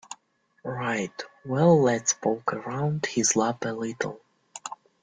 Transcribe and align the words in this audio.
Right, 0.63 1.13
well 1.45 1.79
let's 1.79 2.13
poke 2.15 2.53
around 2.53 3.05
his 3.05 3.35
lab 3.35 3.63
a 3.65 3.69
little. 3.71 4.19